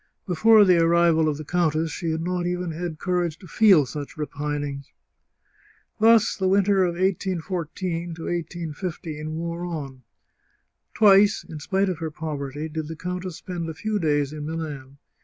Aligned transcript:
Before 0.25 0.65
the 0.65 0.79
arrival 0.79 1.29
of 1.29 1.37
the 1.37 1.45
countess 1.45 1.91
she 1.91 2.09
had 2.09 2.23
not 2.23 2.47
even 2.47 2.71
had 2.71 2.97
courage 2.97 3.37
to 3.37 3.45
feel 3.47 3.85
such 3.85 4.17
re 4.17 4.25
pinings. 4.25 4.85
Thus 5.99 6.35
the 6.35 6.47
winter 6.47 6.83
of 6.83 6.95
1814 6.95 8.15
to 8.15 8.23
181 8.23 8.73
5 8.73 9.27
wore 9.31 9.63
on. 9.63 10.01
Twice, 10.95 11.45
in 11.47 11.59
spite 11.59 11.87
of 11.87 11.99
her 11.99 12.09
poverty, 12.09 12.67
did 12.67 12.87
the 12.87 12.95
countess 12.95 13.35
spend 13.37 13.69
a 13.69 13.75
few 13.75 13.99
days 13.99 14.33
in 14.33 14.43
Milan. 14.47 14.97